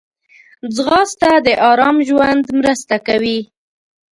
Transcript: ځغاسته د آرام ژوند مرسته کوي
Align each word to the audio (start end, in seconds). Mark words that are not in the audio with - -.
ځغاسته 0.75 1.29
د 1.45 1.47
آرام 1.69 1.97
ژوند 2.07 2.43
مرسته 2.59 2.95
کوي 3.07 3.39